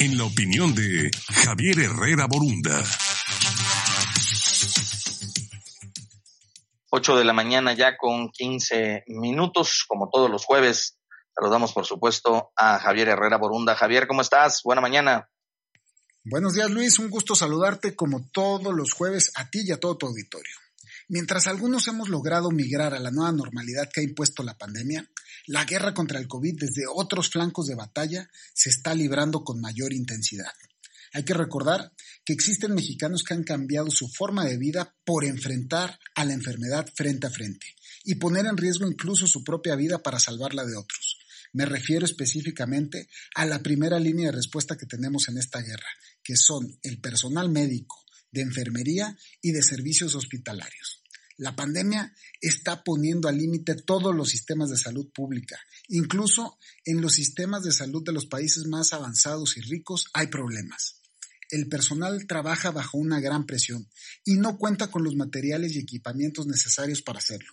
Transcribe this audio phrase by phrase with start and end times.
[0.00, 2.84] en la opinión de Javier Herrera Borunda.
[6.90, 10.98] 8 de la mañana ya con 15 minutos, como todos los jueves.
[11.34, 13.74] Saludamos, por supuesto, a Javier Herrera Borunda.
[13.74, 14.62] Javier, ¿cómo estás?
[14.62, 15.28] Buena mañana.
[16.24, 16.98] Buenos días, Luis.
[16.98, 20.54] Un gusto saludarte como todos los jueves a ti y a todo tu auditorio.
[21.08, 25.08] Mientras algunos hemos logrado migrar a la nueva normalidad que ha impuesto la pandemia,
[25.46, 29.92] la guerra contra el COVID desde otros flancos de batalla se está librando con mayor
[29.92, 30.52] intensidad.
[31.12, 31.92] Hay que recordar
[32.24, 36.86] que existen mexicanos que han cambiado su forma de vida por enfrentar a la enfermedad
[36.94, 37.66] frente a frente
[38.04, 41.18] y poner en riesgo incluso su propia vida para salvarla de otros.
[41.52, 45.88] Me refiero específicamente a la primera línea de respuesta que tenemos en esta guerra,
[46.22, 51.02] que son el personal médico, de enfermería y de servicios hospitalarios.
[51.38, 55.56] La pandemia está poniendo al límite todos los sistemas de salud pública.
[55.86, 61.00] Incluso en los sistemas de salud de los países más avanzados y ricos hay problemas.
[61.48, 63.88] El personal trabaja bajo una gran presión
[64.24, 67.52] y no cuenta con los materiales y equipamientos necesarios para hacerlo.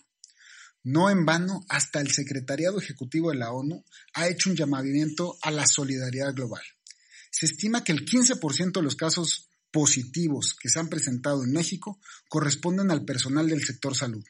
[0.82, 5.52] No en vano, hasta el Secretariado Ejecutivo de la ONU ha hecho un llamamiento a
[5.52, 6.62] la solidaridad global.
[7.30, 12.00] Se estima que el 15% de los casos positivos que se han presentado en México
[12.30, 14.24] corresponden al personal del sector salud.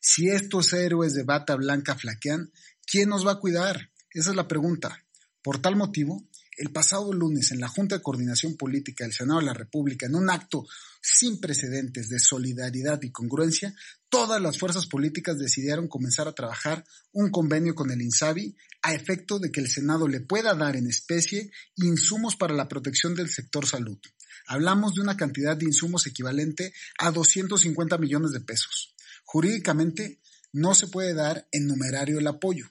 [0.00, 2.50] Si estos héroes de bata blanca flaquean,
[2.84, 3.92] ¿quién nos va a cuidar?
[4.10, 5.04] Esa es la pregunta.
[5.40, 6.26] Por tal motivo,
[6.56, 10.16] el pasado lunes en la Junta de Coordinación Política del Senado de la República, en
[10.16, 10.66] un acto
[11.00, 13.76] sin precedentes de solidaridad y congruencia,
[14.08, 19.38] todas las fuerzas políticas decidieron comenzar a trabajar un convenio con el INSABI a efecto
[19.38, 23.64] de que el Senado le pueda dar en especie insumos para la protección del sector
[23.64, 24.00] salud.
[24.46, 28.94] Hablamos de una cantidad de insumos equivalente a 250 millones de pesos.
[29.24, 30.20] Jurídicamente,
[30.52, 32.70] no se puede dar en numerario el apoyo.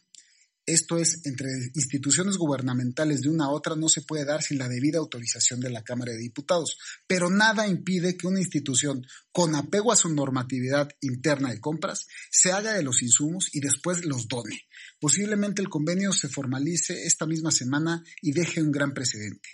[0.66, 4.68] Esto es, entre instituciones gubernamentales de una a otra no se puede dar sin la
[4.68, 9.94] debida autorización de la Cámara de Diputados, pero nada impide que una institución con apego
[9.94, 14.68] a su normatividad interna de compras se haga de los insumos y después los done.
[15.00, 19.48] Posiblemente el convenio se formalice esta misma semana y deje un gran precedente.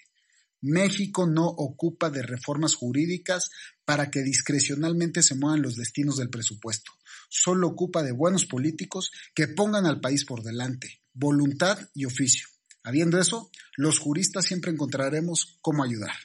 [0.64, 3.52] México no ocupa de reformas jurídicas
[3.84, 6.92] para que discrecionalmente se muevan los destinos del presupuesto.
[7.30, 12.48] Solo ocupa de buenos políticos que pongan al país por delante, voluntad y oficio.
[12.82, 16.16] Habiendo eso, los juristas siempre encontraremos cómo ayudar.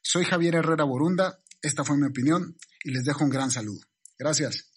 [0.00, 3.80] Soy Javier Herrera Borunda, esta fue mi opinión y les dejo un gran saludo.
[4.18, 4.72] Gracias.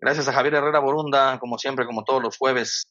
[0.00, 2.88] Gracias a Javier Herrera Borunda, como siempre, como todos los jueves.